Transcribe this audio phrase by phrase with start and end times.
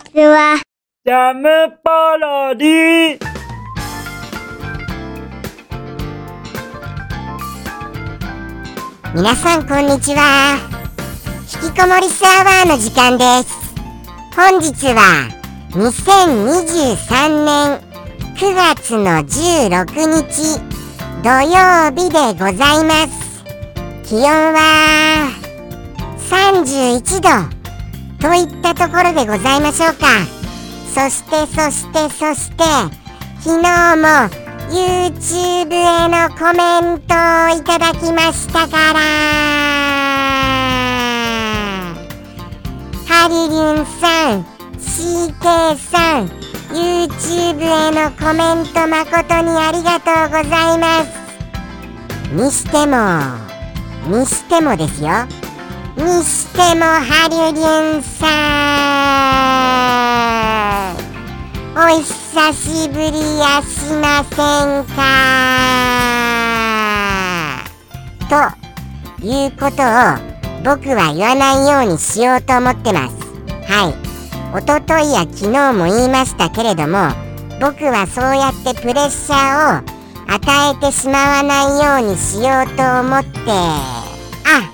[0.00, 0.60] ちは。
[1.04, 1.48] ジャム
[1.82, 3.20] パロディ。
[9.14, 10.58] 皆さんこんにちは。
[11.62, 13.74] 引きこもりスアワーの時間です。
[14.34, 15.28] 本日は
[15.72, 17.80] 2023年
[18.36, 20.60] 9月の16日
[21.22, 23.44] 土曜日でございます。
[24.04, 25.28] 気温は
[26.30, 27.20] 31
[27.50, 27.59] 度
[28.20, 30.06] といったところでございましょうか。
[30.94, 32.64] そしてそしてそして
[33.40, 34.06] 昨日も
[34.68, 39.00] YouTube へのコメントをいただきましたから。
[43.08, 44.44] ハリリンさん
[44.78, 46.28] CK さん
[46.72, 51.08] YouTube へのコメント誠にありがとうございます。
[52.34, 52.98] にしても
[54.14, 55.39] にしてもですよ。
[56.00, 58.26] にしてもハリリンさ
[60.96, 61.00] ん。
[61.76, 64.32] お久しぶりやしませ
[64.64, 64.98] んか？
[68.28, 69.86] ということを
[70.64, 73.16] 僕は言わないようにしようと思ってます。
[73.70, 73.94] はい。
[74.52, 77.10] おとといや昨日も言いましたけれども
[77.60, 79.84] 僕はそうやってプレッシャーを
[80.32, 81.62] 与えてしまわな
[82.00, 83.38] いようにしようと思って。
[83.50, 84.70] あ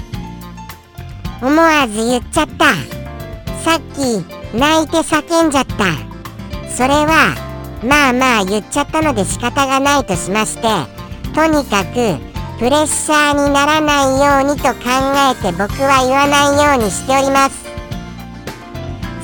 [1.42, 2.75] 思わず言っちゃった。
[3.62, 4.25] さっき
[4.56, 5.84] 泣いて叫んじゃった。
[6.70, 7.34] それは
[7.83, 10.62] まあまあ言っちゃったので仕方がないとしまして
[11.34, 11.95] とにかく
[12.59, 14.81] プレッシャーにならないようにと考
[15.31, 17.65] えて僕は言わないようにしております。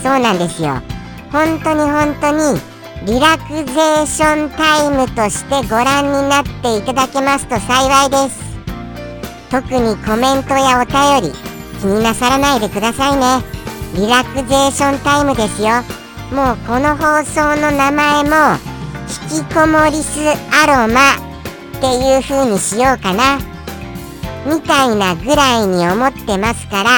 [0.03, 0.83] そうなんですよ。
[1.31, 2.61] 本当に本当に
[3.07, 8.41] リラクゼーションタイムとしてご覧になっていただけますと幸いです。
[9.51, 10.85] 特にコメントやお
[11.21, 11.42] 便り
[11.83, 13.45] 気になさらないでくださいね。
[13.97, 15.83] リラクゼーションタイムですよ。
[16.33, 18.57] もうこの放送の名前も
[19.33, 20.21] 引きこもりす
[20.63, 23.39] アロマっていう風にしようかな。
[24.47, 26.91] みたいなぐらいに思ってますから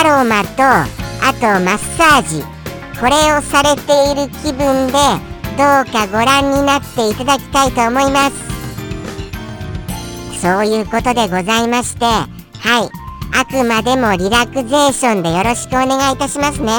[0.00, 0.86] アロマとあ
[1.34, 2.42] とマッサージ
[3.00, 4.92] これをされている気分で
[5.56, 8.54] どうかご覧になっていただきたいと思います。
[10.40, 12.28] そういうことでございましては
[12.84, 13.03] い。
[13.36, 16.70] あくまでもリラクゼーションでよろしくお願いいたしますね。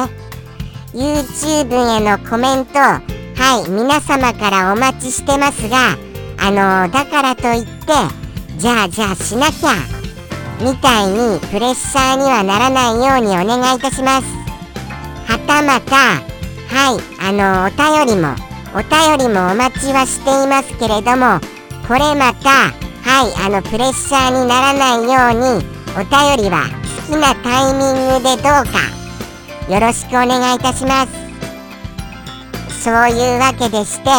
[0.93, 3.01] YouTube へのコメントは
[3.65, 5.97] い皆様からお待ちしてますが
[6.39, 7.91] あのー、だからといって
[8.57, 9.75] じゃあじゃあしなきゃ
[10.61, 14.27] みたいにプレッシャーにはならないようにお願いいたします。
[15.27, 18.33] はたまたはいあのー、お便りも
[18.73, 21.41] お便りもお待ちはしていますけれども
[21.85, 26.67] これまたはいあのプレッシャーにならないようにお便りは
[27.07, 31.25] 好きなタイミングでどうかよろしくお願いいたします。
[32.83, 34.09] そういうわけでして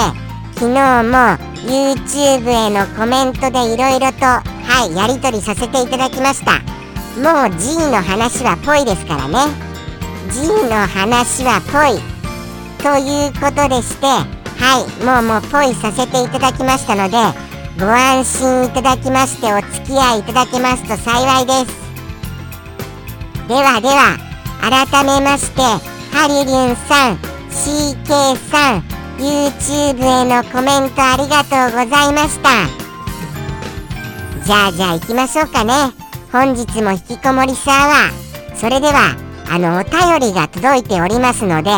[0.55, 1.37] 昨日も
[1.69, 4.43] YouTube へのコメントでいろいろとは
[4.91, 6.61] いやり取りさせていただきました。
[7.21, 9.39] もう G の話はぽいですからね。
[10.33, 12.17] G の話はぽい。
[12.83, 17.17] ということでしてはいもうもうぽいさせていただきましたので
[17.79, 21.77] ご安心いただきましてお付き合いいただけますと幸いです。
[23.49, 24.17] ではでは
[24.63, 25.61] 改めまして
[26.11, 27.19] ハリリュンさん
[27.51, 28.83] CK さん
[29.19, 32.67] YouTube へのコメントありがとうございました。
[34.47, 35.73] じゃあじゃあ行きましょうかね。
[36.33, 39.17] 本日も引きこもりサーワーそれでは
[39.51, 41.71] あのお便りが届いておりますので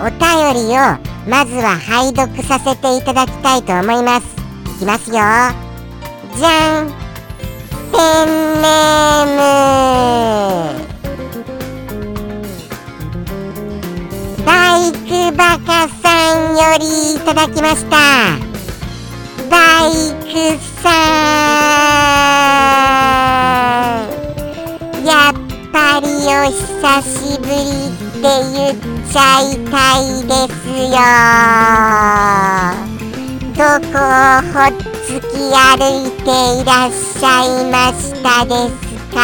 [0.00, 0.98] お便りを
[1.30, 4.45] まずは拝読させていただきたいと思います。
[4.76, 5.14] きますよ。
[6.36, 6.88] じゃん
[7.92, 8.26] ペン
[8.60, 9.38] ネーム。
[14.44, 16.04] バイクバカさ
[16.34, 17.96] んよりいただきました。
[19.50, 19.56] バ
[19.88, 19.90] イ
[20.24, 20.34] ク
[20.82, 20.90] さ
[24.42, 25.04] ん。
[25.06, 25.32] やっ
[25.72, 26.56] ぱりお久
[27.02, 27.52] しぶり
[27.88, 28.76] って言っ
[29.10, 30.56] ちゃいたいです
[32.82, 32.85] よ。
[33.56, 33.72] どこを
[34.52, 34.76] ほっ
[35.06, 36.28] つき歩いて
[36.60, 38.76] いらっしゃいましたです
[39.14, 39.16] か？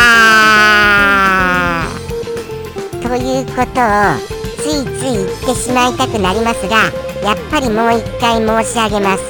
[3.03, 4.17] ということを
[4.57, 6.91] ついつい言ってしまいたくなりますが
[7.23, 9.23] やっぱりもう一回申し上げます。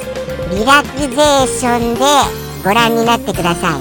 [0.52, 2.04] リラクゼーションで
[2.62, 3.80] ご覧になってください。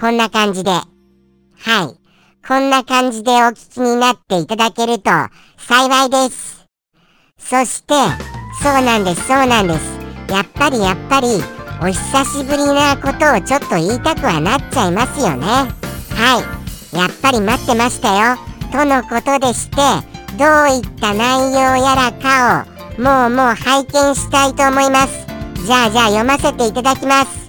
[0.00, 0.72] こんな感じで。
[0.72, 1.94] はい。
[2.44, 5.12] こんな感じでお聞きになっていただけると
[5.58, 6.57] 幸いです。
[7.38, 7.94] そして、
[8.62, 9.98] そうなんです、そうなんです。
[10.30, 11.42] やっぱりやっぱり、
[11.80, 15.46] お久しぶりなことをちょっと言いたくはなっちゃいますよね。
[15.46, 16.58] はい。
[16.92, 18.36] やっぱり待ってましたよ
[18.72, 19.76] とのことでして
[20.38, 22.66] どういった内容やらか
[22.98, 25.26] をもうもう拝見したいと思います
[25.66, 27.46] じゃあじゃあ読ませていただきます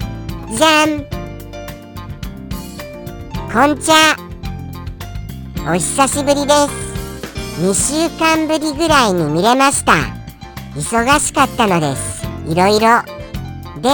[0.56, 1.06] じゃん
[3.52, 4.16] こんちゃ
[5.70, 6.89] お久しぶりです
[7.60, 9.92] 2週間ぶりぐらいに見れました。
[10.76, 12.26] 忙しかったのです。
[12.48, 13.04] いろいろ。
[13.82, 13.90] で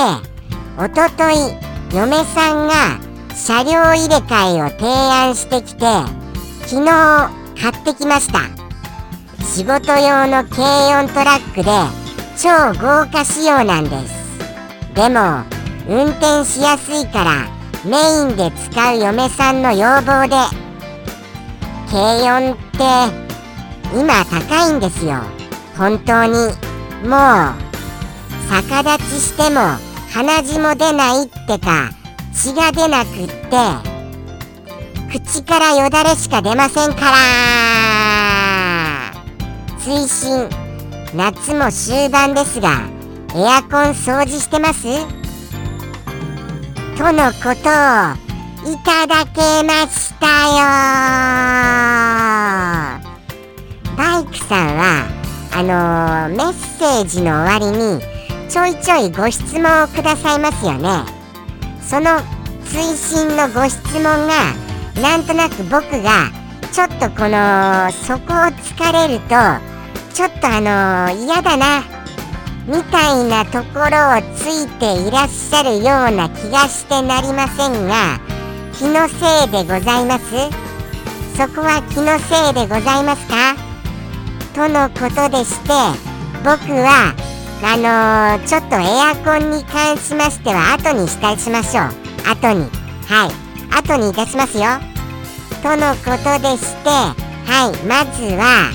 [0.78, 1.36] おととい
[1.92, 3.00] 嫁さんが
[3.34, 5.86] 車両入れ替えを提案してきて
[6.68, 6.92] 昨日
[7.60, 8.42] 買ってきました。
[9.44, 11.72] 仕事用の軽4トラックで
[12.38, 14.14] 超豪華仕様なんです。
[14.94, 15.44] でも
[15.90, 17.48] 運転しやすいから
[17.84, 17.98] メ
[18.30, 20.36] インで使う嫁さんの要望で
[21.90, 22.58] 軽4っ
[23.18, 23.25] て
[23.94, 25.22] 今高いんですよ。
[25.78, 26.34] 本当に。
[27.08, 27.54] もう
[28.50, 29.60] 逆立ちしても
[30.12, 31.92] 鼻血も出ないってか
[32.34, 33.34] 血が出なくって
[35.12, 37.18] 口からよだれしか出ませんから。
[39.80, 40.50] 追伸。
[41.14, 42.82] 夏も終盤ですが
[43.36, 44.84] エアコン掃除してます？
[46.98, 48.16] とのことを
[48.74, 50.26] いただけました
[53.00, 53.05] よ。
[53.96, 55.08] バイクさんは
[55.54, 58.02] あのー、メッセージの終わりに
[58.50, 61.06] ちょいちょいご質問をくださいますよね。
[61.82, 62.20] その
[62.66, 64.54] 追伸のご質問が
[65.02, 66.30] なんとなく僕が
[66.72, 69.36] ちょっとこのそこを突かれると
[70.14, 71.84] ちょっとあの嫌だな
[72.68, 78.20] みたいなところをついていらっしゃるような気がしてなりませんが
[78.74, 80.26] 気のせいでございます？
[81.38, 83.65] そこは気のせいでございますか？
[84.56, 85.70] とのことでして
[86.44, 87.14] 僕は
[87.62, 91.86] あのー、ちょっとエアコンに関しましては後にしたしましょう。
[92.30, 92.70] 後に。
[93.08, 93.32] はい。
[93.76, 94.64] 後にいたしますよ。
[95.64, 97.14] とのことでしては
[97.74, 97.76] い。
[97.86, 98.72] まずは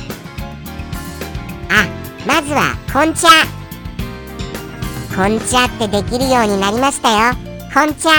[1.70, 1.86] あ
[2.26, 3.30] まずはこんちゃ。
[5.16, 7.34] こんちゃってできるようになりましたよ。
[7.72, 8.10] こんちゃ。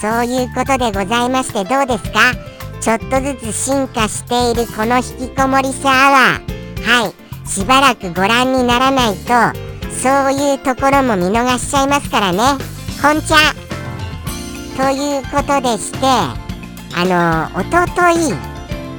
[0.00, 2.47] そういうことでございましてどうですか？
[2.80, 12.38] ちょっとずつ進化しているこの引きこもりさアワーはいしばらくご覧にならないとそういうところも見逃しちゃいますからね。
[13.02, 13.36] こんちゃ。
[14.76, 15.98] ということでして
[16.94, 18.32] あのおととい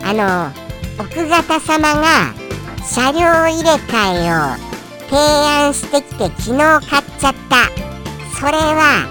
[0.04, 0.52] あの
[1.02, 2.34] 奥方様が
[2.84, 4.70] 車両入れ替えを
[5.10, 7.70] 提案してきて昨日買っちゃった。
[8.40, 9.08] それは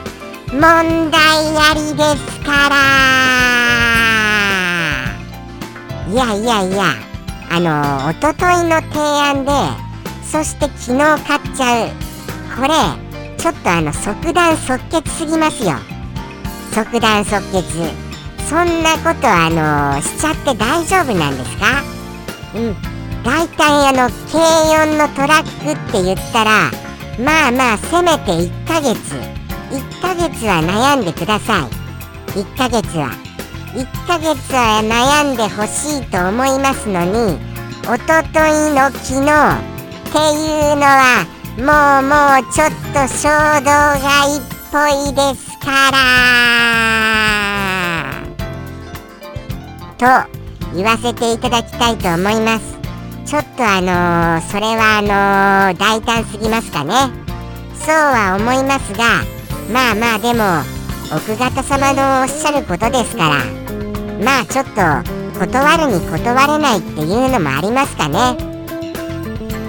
[0.53, 1.21] 問題
[1.57, 4.08] ありですから。
[6.11, 6.85] いやいやいや
[7.51, 9.53] あのおとといの提案で
[10.25, 11.89] そして昨日買っちゃう。
[12.57, 12.69] これ
[13.37, 15.75] ちょっとあの即断即決すぎますよ。
[16.73, 17.63] 即断即決。
[18.49, 21.83] そんなことあのしちゃって大丈夫なんですか？
[22.55, 22.77] うん。
[23.23, 26.71] 大体あの軽4のトラックって言ったら
[27.23, 28.97] まあまあせめて1ヶ月。
[29.71, 32.39] 1ヶ月は悩んでください。
[32.39, 33.11] 1ヶ月は。
[33.75, 37.39] 1ヶ月は悩んでほしいと思いますのに
[37.87, 39.29] おとといの昨日
[39.61, 41.27] っていうのは
[41.59, 43.29] もうもうちょっと衝
[43.61, 43.71] 動
[44.01, 44.77] 買いっぽ
[45.11, 45.99] いですから。
[49.99, 50.05] と
[50.75, 52.79] 言わせていただきたいと思います。
[53.27, 56.95] ちょっとあのー、それはあのー、大胆すぎますかね。
[57.75, 59.25] そうは思いますが
[59.73, 60.63] まあまあでも
[61.11, 63.68] 奥方様のおっしゃることですから。
[64.23, 68.37] まあちょっと断るに断れないっていうのもありますかね。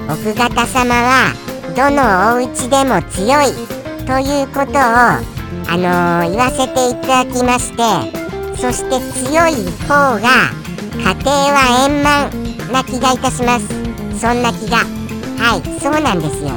[0.09, 1.33] 奥方様は
[1.75, 3.53] どのお家でも強い
[4.07, 5.29] ということを
[5.67, 9.53] あのー、言わせていただきましてそして強い
[9.87, 10.49] 方が
[10.97, 13.67] 家庭は円満な気がいたします。
[14.19, 14.77] そんな気が。
[15.37, 16.49] はいそうなんですよ。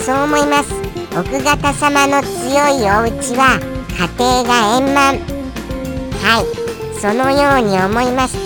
[0.00, 0.72] そう思います。
[1.16, 5.18] 奥方様の強いお家は家庭が円満。
[6.22, 6.65] はい。
[7.00, 8.44] そのように思いまして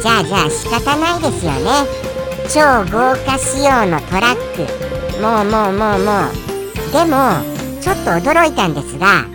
[0.00, 2.08] じゃあじゃあ仕方ないですよね。
[2.48, 5.20] 超豪華仕様のトラック。
[5.20, 6.92] もうもうもうもう。
[6.92, 7.42] でも
[7.82, 9.26] ちょっと驚いたんですが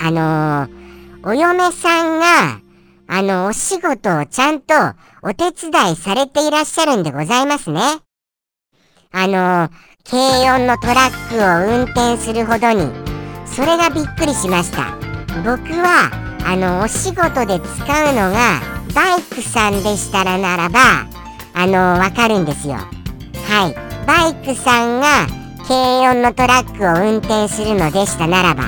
[0.00, 2.60] あのー、お嫁さんが
[3.08, 4.74] あのお仕事をちゃんと
[5.22, 7.80] お手伝いされていらっしゃるんでございますね。
[9.10, 9.70] あのー、
[10.08, 12.88] 軽音のトラックを運転するほどに
[13.46, 14.96] それがびっくりしました。
[15.42, 18.60] 僕はあのお仕事で使うのが
[18.94, 20.80] バイクさんでしたらならば
[21.54, 22.74] あのわかるんですよ。
[22.74, 23.74] はい。
[24.06, 25.26] バイクさんが
[25.66, 25.74] 軽
[26.10, 28.64] 音のトラックを運転するのでしたならば。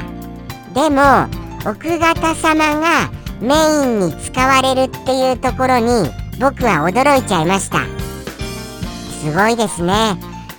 [0.74, 1.28] でも
[1.68, 7.80] 奥方様がメインに使われるっていうところに僕は驚いちゃいました。
[9.20, 9.92] すごいですね。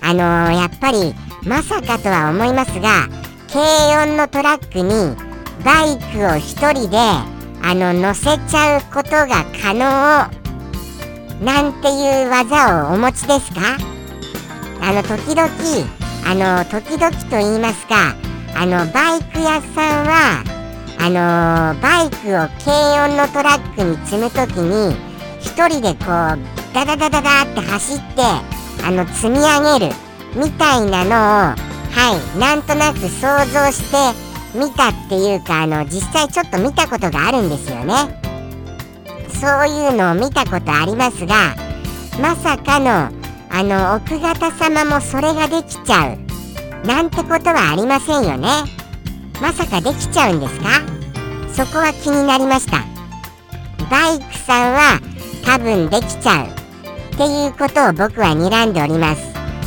[0.02, 3.08] あのー、やっぱりまさかとは思いますが
[3.52, 5.27] 軽音のトラックに
[5.68, 9.80] バイクを1人であの乗せちゃうことが可能
[11.44, 13.76] なんていう技をお持ちですか？
[14.82, 15.50] あの時々
[16.26, 18.16] あの時々と言いますか
[18.56, 20.42] あのバイク屋さんは
[21.02, 21.10] あ
[21.76, 22.72] のバイクを軽
[23.04, 24.96] 音のトラックに積む時に
[25.42, 28.22] 1人でこうダダダダダって走って
[28.86, 29.94] あの積み上げる
[30.34, 31.14] みたいなのを
[31.52, 31.56] は
[32.36, 37.94] いなんとなく想像して見たっていうかあの実際ちょっと見たことがあるんですよね。
[39.40, 41.56] そういうのを見たことありますが
[42.20, 43.10] まさかの
[43.50, 48.48] あの奥方様もそれができちゃうなんてことはありませんよね。
[49.42, 50.82] まさかできちゃうんですか？
[51.54, 52.84] そこは気になりました。
[53.90, 55.00] バイクさんは
[55.46, 56.48] 多分できちゃう。
[56.48, 59.22] っていうことを僕は睨んでおります。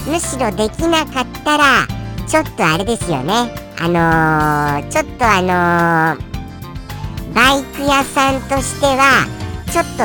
[0.08, 1.87] むしろできなかったら
[2.26, 3.59] ちょっとあれですよね。
[3.82, 9.26] あのー、ちょっとあのー、バイク屋さんとしては
[9.72, 10.04] ちょっと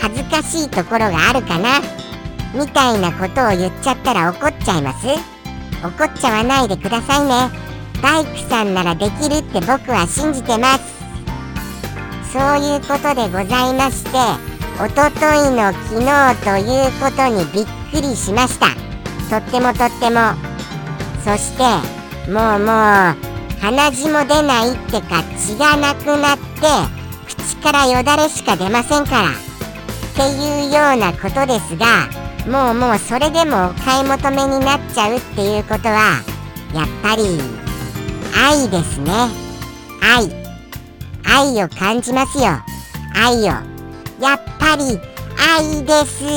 [0.00, 1.80] 恥ずかしいところがあるかな？
[2.54, 5.06] みたいなことを言っちゃったら怒っちゃいます？
[5.82, 7.50] 怒っちゃわないでくださいね。
[8.00, 10.80] バイクさんならできるって僕は信じてます。
[12.32, 14.10] そういうことでございまして
[14.80, 18.68] おとといの昨日ということにびっくりしました。
[19.28, 20.36] とってもとっても。
[21.24, 21.97] そして
[22.28, 23.38] もうもう。
[23.60, 26.44] 鼻血も出ないってか血がなくなって
[27.26, 29.30] 口からよだれしか出ませんから。
[29.30, 29.32] っ
[30.14, 32.08] ていうようなことですが
[32.46, 36.22] もうもうそれでもお買い求めになっちゃうっていうことは
[36.74, 37.22] やっぱり
[38.36, 39.12] 愛ですね。
[40.00, 40.30] 愛。
[41.24, 42.44] 愛を感じますよ。
[43.14, 43.44] 愛を。
[43.44, 44.98] やっぱり
[45.38, 46.28] 愛ですよ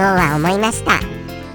[0.00, 0.98] そうは思いました。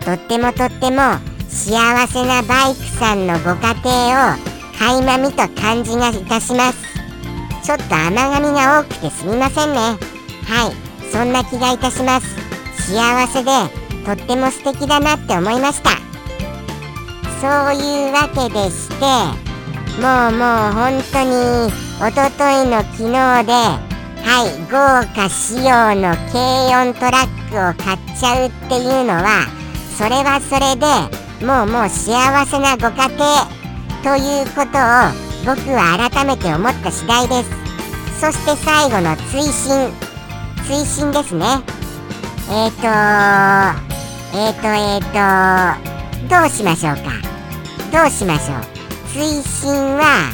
[0.06, 1.18] とってもとっても
[1.50, 4.38] 幸せなバイクさんのご家庭を
[4.78, 6.78] 垣間見た感じがいたします。
[7.64, 9.80] ちょっと甘噛みが多くてすみませんね。
[9.80, 9.98] は
[10.70, 11.10] い。
[11.12, 12.36] そんな気がいたします。
[12.94, 13.50] 幸せで
[14.06, 15.90] とっても素敵だなって思いました。
[17.42, 19.06] そういうわけでして
[20.00, 23.95] もうもう本当におとといの昨日で
[24.26, 29.46] はい豪華仕様の軽音トラックを買っちゃうっていうのは
[29.96, 33.46] それはそれでもうもう幸せなご家庭
[34.04, 37.52] ということを僕は改めて思った次第です。
[38.20, 39.94] そして最後の追伸。
[40.66, 41.46] 追伸ですね。
[42.50, 42.88] えっ、ー、と
[44.36, 45.78] えっ、ー、とえっ、ー、
[46.28, 47.12] とどうしましょうか。
[47.92, 48.76] どうしましょう。
[49.14, 50.34] 追伸は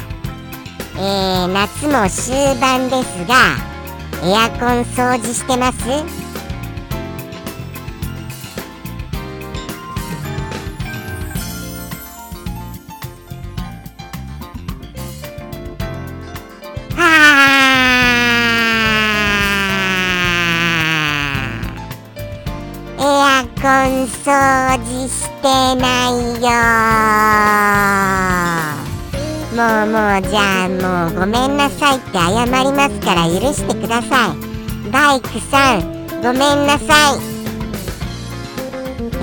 [0.96, 3.71] えー、夏も終盤ですが
[4.24, 5.78] エアコン掃除してます？
[16.94, 17.00] は
[22.98, 25.48] エアコン掃除して
[25.80, 28.21] ないよ
[29.52, 34.36] もうもうじゃあもうごめんなさいって謝りますから許してください。
[34.90, 35.80] バイクさん
[36.22, 37.20] ごめんなさい。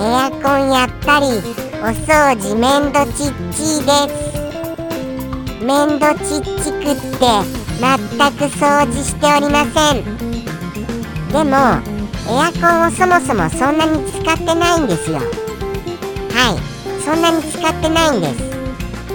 [0.00, 1.26] エアコンやっぱり
[1.82, 4.30] お掃除めんどちっちいです。
[5.64, 7.26] めんどちっちくって
[7.80, 7.88] 全
[8.32, 10.04] く掃除しておりません。
[11.32, 11.56] でも
[12.28, 15.18] エアコンをそもそもそんなに使ってないんですよ。
[15.18, 15.24] は
[16.54, 16.58] い
[17.02, 18.38] そんなに使ってないんです。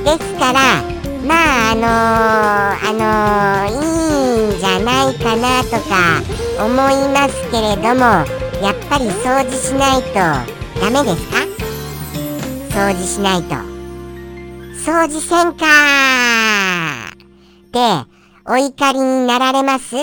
[0.03, 0.94] ですから
[1.25, 1.88] まああの、
[2.89, 6.22] あの、いいんじゃないかなとか
[6.63, 6.74] 思い
[7.13, 8.05] ますけれども
[8.62, 10.13] やっぱり掃除しないと
[10.79, 11.38] ダメですか？
[12.70, 13.55] 掃除しないと。
[14.86, 15.65] 掃除せんか
[17.12, 17.79] って
[18.46, 19.96] お怒りになられます？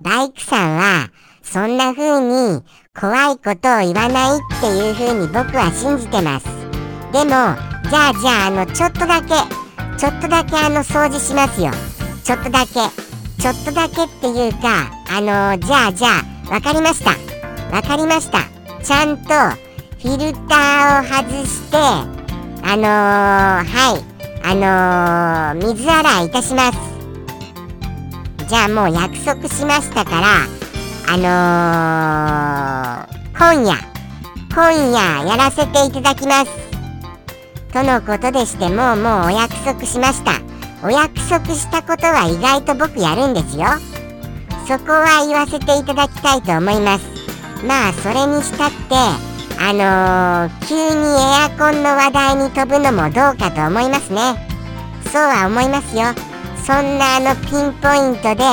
[0.00, 1.10] バイクさんは
[1.42, 2.62] そんな風に
[2.98, 6.46] 怖いことを言わないっていう風に僕は信じてます。
[7.12, 9.34] でもじゃあじゃああのちょっとだけ
[9.96, 11.70] ちょっとだけあの掃除しますよ。
[12.24, 12.72] ちょっとだけ。
[13.40, 17.12] ちょっとだけっていうかあのー、じゃあじゃあ分かりました。
[17.70, 18.38] 分かりました。
[18.82, 19.24] ちゃんと
[20.02, 24.04] フィルターを外してあのー、はい。
[24.46, 24.54] あ
[25.54, 26.78] のー、水洗いいたします。
[28.46, 30.26] じゃあもう約束しましたから
[31.08, 31.16] あ
[33.06, 33.94] の今夜。
[34.54, 36.73] 今夜やらせていただきます。
[37.74, 40.40] とのことでしてもうもうお約束しました。
[40.86, 43.66] お約束したことは意外と僕やるんですよ。
[44.68, 47.04] そこは言わせていただきたいと思います。
[47.66, 48.94] まあそれにしたって
[49.58, 54.36] あのー、急にエアコンの話題に飛ぶのもどうかと思いますね。
[55.10, 56.04] そうは思いますよ。
[56.64, 58.44] そんなあのピンポイントで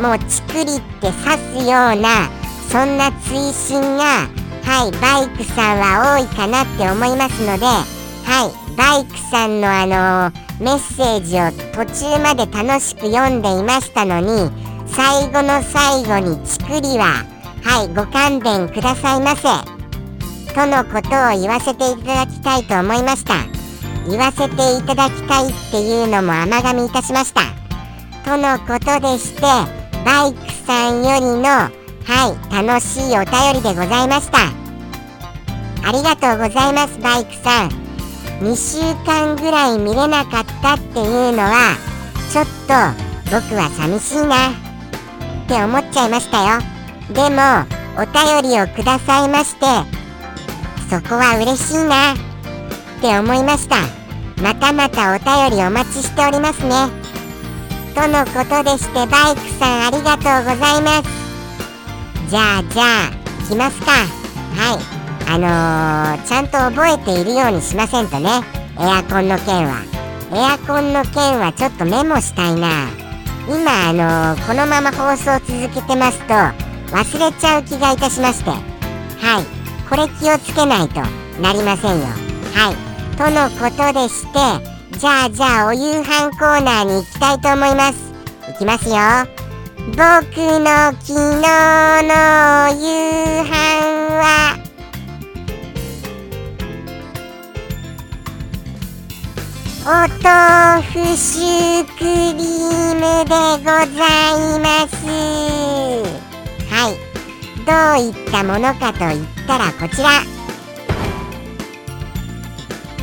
[0.00, 2.30] もうチクリって刺すような
[2.70, 4.28] そんな追伸が
[4.64, 14.50] はいバイクさんは多いかなって思いますのではいバイクさんのあの、メッセージを途中まで楽しく読んでいましたのに
[14.86, 17.24] 最後の最後にチクリは
[17.64, 19.42] はいご勘弁くださいませ。
[20.54, 23.34] とのことを言わせていただきたいと思いました。
[24.08, 27.40] 言わせていただきたいっていうのも甘噛みいたしました。
[28.24, 29.42] とのことでして
[30.04, 34.38] バイクさんよりのはい楽しいお便りでございました。
[35.84, 37.81] ありがとうございますバイクさん。
[38.42, 41.76] 2週間ぐらい見れなかったっていうのは
[42.32, 42.74] ちょっと
[43.30, 44.52] 僕は寂しいなっ
[45.46, 46.60] て思っちゃいましたよ。
[47.14, 47.64] でも
[47.96, 49.66] お便りをくださいまして
[50.90, 52.16] そこは嬉しいなっ
[53.00, 53.76] て思いました。
[54.42, 56.90] またまたお便りお待ちしておりますね。
[57.94, 61.08] とのことでしてバイクさんありがとうございます。
[62.28, 63.10] じゃあじゃあ
[63.48, 63.92] 来ますか。
[64.56, 64.91] はい。
[65.28, 68.30] あのー、ちゃんと覚えているようにしませんとね。
[68.78, 69.82] エアコンの件は。
[70.32, 72.88] エアコンの件はちょっとメモしたいな。
[73.48, 76.34] 今あのー、このまま放送続けてますと
[76.94, 78.50] 忘れちゃう気がいたしまして。
[78.50, 78.56] は
[79.40, 79.62] い。
[79.88, 81.00] これ気をつけないと
[81.40, 82.06] なりませんよ。
[82.54, 82.92] はい。
[83.16, 88.12] とのことでしてじゃあじゃあお夕飯コーナーに行きたいと思います。
[88.50, 88.96] いきますよ。
[89.88, 91.42] 僕の昨日
[92.06, 92.12] の
[92.78, 93.50] 夕飯
[94.16, 94.58] は
[99.84, 104.94] お豆腐シュークリームでございます。
[106.70, 106.94] はい。
[107.66, 110.08] どういったものかといったらこちら。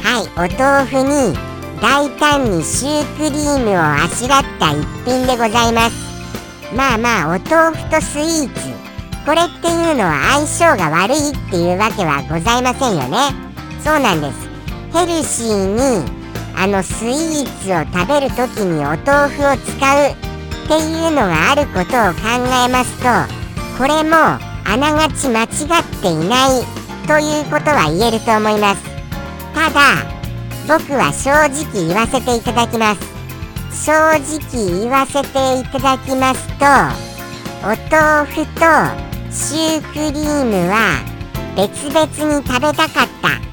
[0.01, 0.23] はい。
[0.37, 1.37] お豆腐に
[1.81, 5.97] 大胆にシュークリームをあしらった一品でございます。
[6.73, 8.69] まあまあお豆腐とスイーツ。
[9.25, 13.35] これっていうのは相性が悪いっていうわけはございませんよね。
[13.83, 14.47] そうなんです。
[14.93, 16.18] ヘルシーに
[16.61, 22.27] あのスイーツを食べる時にお豆腐を使うっていうのがあることを考
[22.67, 23.05] えますと
[23.77, 25.47] これもあながち間違っ
[26.01, 28.83] ていないということは言えると思います。
[29.55, 29.79] ただ
[30.67, 33.19] 僕は正直言わせていただきます。
[33.85, 36.65] 正直言わせていただきますと
[37.63, 38.61] お豆腐と
[39.31, 40.99] シュークリームは
[41.55, 42.05] 別々
[42.37, 43.48] に食べたかった。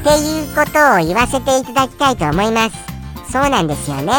[0.00, 2.76] っていうことを言わせていただきたいと思います。
[3.30, 4.12] そうなんですよね。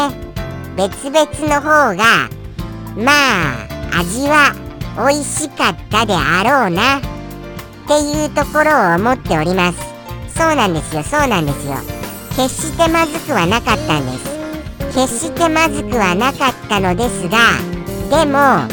[0.76, 2.30] 別々の方が
[2.96, 3.12] ま
[3.92, 4.54] あ味は
[4.96, 7.00] 美味しかったであろうなっ
[7.86, 9.78] ていうところを思っております。
[10.34, 11.74] そうなんですよそうなんですよ。
[12.36, 14.32] 決してまずくはなかったんです。
[14.94, 17.38] 決してまずくはなかったのですが
[18.10, 18.68] でも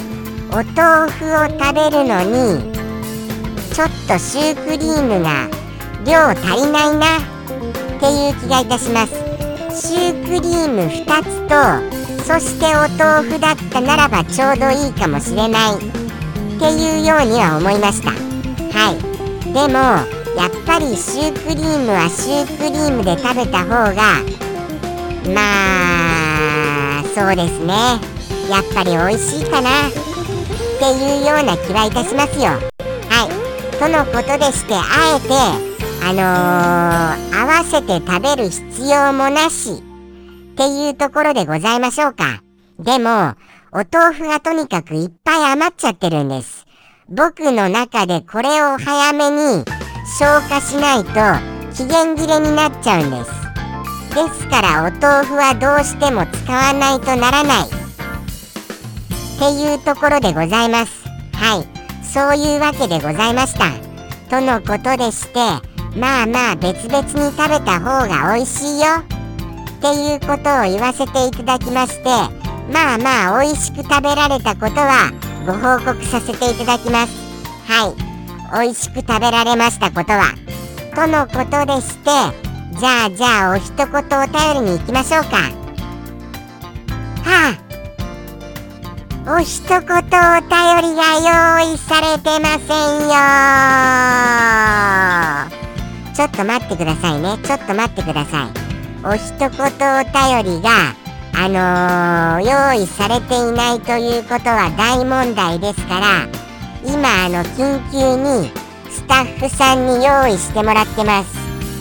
[0.51, 2.73] お豆腐を食べるのに
[3.73, 5.58] ちょっとシュークリームが
[6.09, 7.21] 量足りないなっ
[7.99, 9.13] ていう気がいたします。
[9.79, 11.53] シュークリーム2つと
[12.23, 15.79] そしてお豆腐だったならばちょうどいいかもしれないっ
[16.59, 18.09] ていうようには思いました。
[18.09, 18.97] はい。
[19.53, 19.77] でも
[20.35, 24.23] やっぱりシュークリームはシュークリームで食べた方が
[25.31, 25.41] ま
[27.01, 27.73] あそうですね。
[28.49, 29.91] やっぱり美味しいかなっ
[30.79, 32.45] ていうような気はいたしますよ。
[33.09, 33.77] はい。
[33.77, 35.68] とのことでしてあえて
[36.01, 42.41] あのー、合わせて食べる必要もなしっていうところでございましょうか。
[42.79, 43.35] でも、
[43.71, 46.65] お豆腐がとにかくいっぱい余っちゃってるんです。
[47.07, 49.65] 僕の中でこれを早めに
[50.19, 51.13] 消化しないと
[51.75, 53.39] 期限切れになっちゃうんです。
[54.15, 57.69] ですからお豆腐はどうしても使わないとならないっ
[59.39, 61.07] ていうところでございます。
[61.33, 61.79] はい。
[62.05, 63.71] そういうわけでございました。
[64.29, 65.39] とのことでして、
[65.95, 68.87] まあまあ別々に食べた方が美味しいよ。
[68.99, 72.09] っていうことを言わせていただきまして
[72.71, 75.11] まあまあ美味しく食べられたことは
[75.45, 77.13] ご報告させていただきます。
[77.65, 77.95] はい。
[78.51, 80.33] 美味しく食べられましたことは。
[80.95, 82.09] とのことでして
[82.77, 83.91] じゃあじゃあお一言お
[84.27, 85.37] 便りに行きましょうか。
[87.23, 87.69] はあ。
[89.31, 90.09] お一言お便
[90.81, 91.03] りが
[91.59, 93.07] 用意されてません
[95.63, 95.68] よ
[96.19, 97.37] ちょっと待ってくださいね。
[97.41, 99.05] ちょっと待ってください。
[99.05, 99.53] お一言お
[100.03, 100.93] 便りが
[101.33, 106.27] あのー、用意されていないということは大問題ですから
[106.83, 108.51] 今あの緊急に
[108.91, 111.37] スタッフさんに用意してもらってます。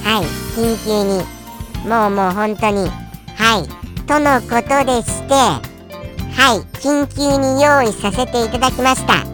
[0.07, 0.25] はい
[0.55, 1.91] 緊急に。
[1.91, 2.89] もうもう本当に。
[3.35, 4.05] はい。
[4.07, 9.25] とのことでしてはい緊急に用意させていただきました。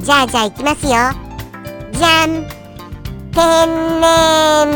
[0.00, 0.94] じゃあじゃあいきますよ。
[1.92, 2.57] じゃん。
[3.38, 3.66] ペン
[4.00, 4.74] ネーム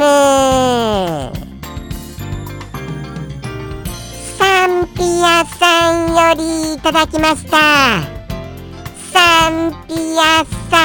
[4.39, 7.57] サンピアさんよりいただきました。
[9.13, 10.79] サンピアさ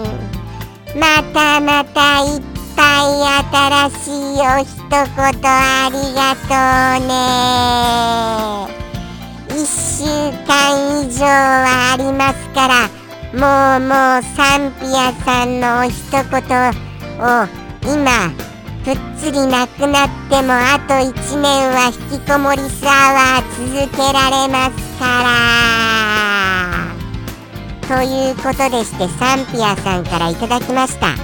[0.00, 0.98] ん。
[0.98, 2.40] またまたいっ
[2.74, 6.58] ぱい新しいお一言ありがと
[6.98, 7.12] うね。
[9.48, 9.54] 1
[9.98, 10.02] 週
[10.44, 10.50] 間
[11.02, 13.01] 以上はありますから
[13.32, 13.48] もうもう
[14.36, 16.22] サンピアさんのお一言を
[17.82, 18.30] 今
[18.84, 25.30] ぷっつりなくなってもあと1年は引きこもりサワー続けられますから。
[27.96, 31.06] ということでしてサンピアさんからいただきました。
[31.06, 31.16] は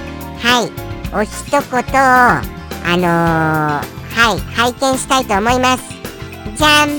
[0.65, 0.71] い。
[1.13, 2.41] お一言をあ
[2.97, 3.83] のー、は
[4.35, 5.83] い拝見したいと思います。
[6.55, 6.89] じゃん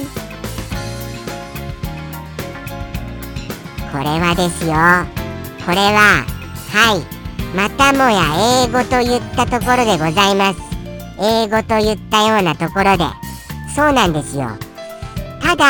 [3.93, 4.73] これはですよ。
[5.65, 6.25] これは
[6.73, 7.21] はい。
[7.57, 10.61] またもや英語と言ったところでございます。
[11.21, 13.05] 英語と言ったようなところで。
[13.75, 14.49] そうなんですよ。
[15.43, 15.65] ただ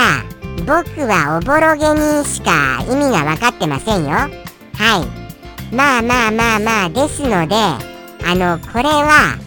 [0.66, 4.10] 僕はおぼろげにしか意味が分かってませんよ。
[4.10, 5.74] はい。
[5.74, 9.38] まあまあまあまあですのであのこれは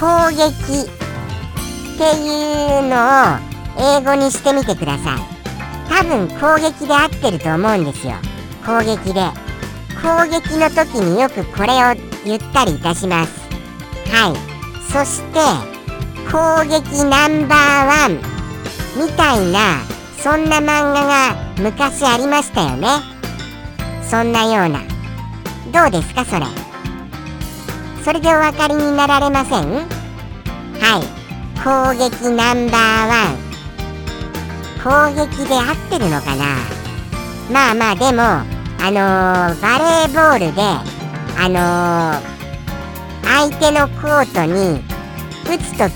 [0.00, 0.98] 攻撃っ
[1.98, 2.96] ていうの
[3.34, 3.38] を
[3.98, 5.37] 英語にしてみてください。
[5.88, 8.14] 多分攻撃で合ってると思うんですよ。
[8.64, 9.20] 攻撃で。
[10.00, 13.32] 攻撃の時によくこれを言ったりいたします。
[14.12, 14.36] はい。
[14.92, 15.40] そして
[16.30, 18.18] 攻撃ナンバーワン。
[18.96, 19.80] みたいな
[20.18, 22.88] そんな漫画が昔ありましたよね。
[24.02, 24.80] そんなような。
[25.72, 26.46] どうですかそれ？
[28.04, 29.86] それでお分かりになられません？
[30.80, 31.18] はい。
[31.62, 33.47] 攻撃ナンバーワン。
[34.82, 36.44] 攻撃で合ってるのかな？
[37.50, 38.22] まあまあでも
[38.80, 40.62] あのー、バレーボールで、
[41.36, 44.80] あのー、相手のコートに
[45.44, 45.92] 打つとき、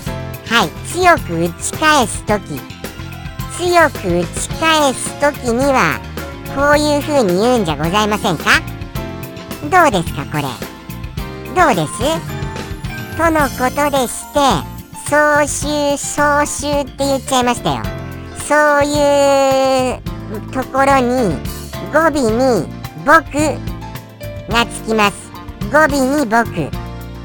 [0.51, 2.59] はい、強く打ち返すとき、
[3.57, 5.99] 強く打ち返すときには、
[6.55, 8.61] こういう風に言うんじゃございませんか？
[9.63, 10.43] どうですか、これ？
[11.55, 11.99] どうです？
[13.15, 14.39] とのことでして、
[15.07, 18.02] 総集、総集って言っちゃいましたよ。
[18.47, 19.99] そういう
[20.51, 21.35] ところに、
[21.93, 22.67] 語尾に
[23.05, 23.11] 僕
[24.51, 25.31] がつきます。
[25.71, 25.87] 語尾
[26.19, 26.69] に僕。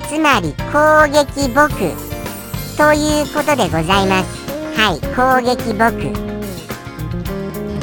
[0.09, 1.69] つまり攻撃僕
[2.79, 4.27] ということでございます。
[4.79, 6.13] はい攻撃僕。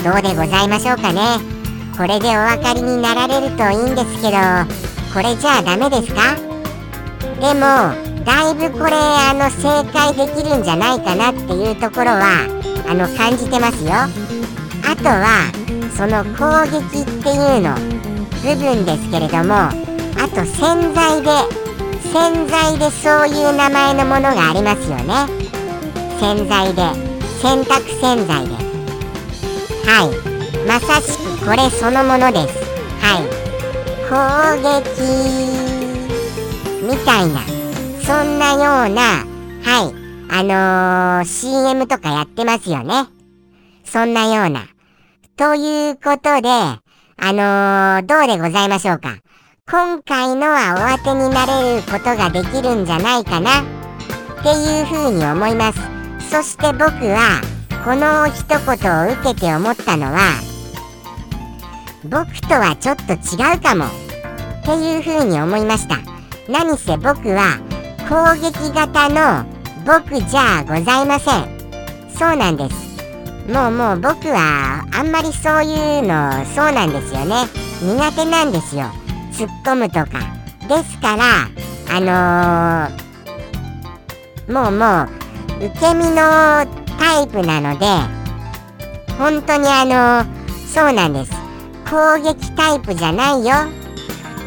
[0.04, 1.40] どうでございましょうかね。
[1.98, 4.38] これでお分かりになられるといいんですけど
[5.14, 6.36] これじゃあダメですか？
[7.40, 7.62] でも
[8.26, 12.48] だいぶこれあの正解できるんじゃないかなっていうところは
[12.88, 13.92] あの感じてますよ。
[13.92, 15.52] あとは
[15.98, 17.76] その攻撃っていうの
[18.44, 21.30] 部分ですけれどもあと洗剤で
[22.12, 25.28] 洗剤でそういう名前のものがありますよね。
[26.20, 26.82] 洗剤で
[27.42, 28.56] 洗濯洗剤で。
[29.86, 30.68] はい。
[30.68, 32.58] まさしくこれそのものです。
[33.02, 33.46] はい。
[34.08, 34.16] 攻
[34.62, 34.86] 撃
[36.84, 37.42] みたいな
[38.04, 39.26] そんなような
[39.64, 40.05] はい。
[40.30, 43.08] あのー、CM とかやってますよね
[43.84, 44.68] そんなような
[45.38, 46.82] ということで、あ
[47.20, 49.18] のー、どうでございましょうか。
[49.70, 53.64] 今回のはお当てになれることができるんじゃないかなっ
[54.44, 55.80] ていうふうに思います。
[56.30, 57.42] そして僕は、
[57.84, 60.20] この一言を受けて思ったのは、
[62.04, 65.98] 僕とはちょっと違うかもっていうふうに思いました。
[66.48, 67.60] 何せ僕は
[68.08, 69.55] 攻撃型の
[69.86, 71.48] 僕じゃございません。
[72.10, 72.96] そうなんです。
[73.48, 77.46] もうもう僕はあんまりそういうのそうなんですよね。
[77.84, 78.86] 苦手なんですよ。
[79.32, 80.36] 突っ込むとか。
[80.68, 81.48] ですから
[81.88, 85.04] あのー、もうも
[85.62, 86.66] う受け身の
[86.98, 87.86] タイプなので
[89.20, 91.32] 本当にあのー、そうなんです。
[91.88, 93.54] 攻撃タイプじゃないよ。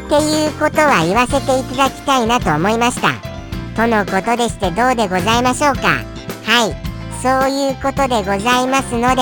[0.07, 3.28] っていうことは言わせていただきたいなと思いました。
[3.79, 6.03] とのことでしてどうでございましょうか。
[6.43, 6.75] はい。
[7.23, 9.21] そういうことでございますので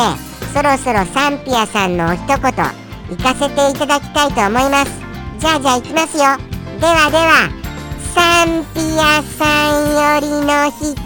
[0.51, 2.51] そろそろサンピアさんのお一言行
[3.21, 4.91] かせていただきたいと思います。
[5.37, 6.23] じゃあじゃあ行きますよ。
[6.79, 7.51] ではでは
[8.15, 10.95] サンピアさんよりの一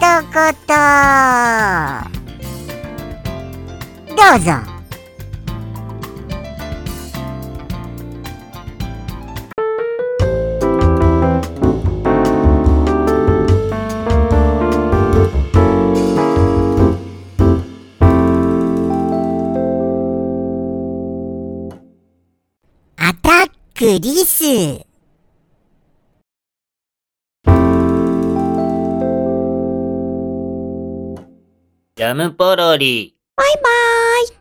[4.16, 4.71] どうぞ。
[23.82, 33.16] クリスジャムポロリ。
[33.34, 33.62] バイバ
[34.24, 34.26] イ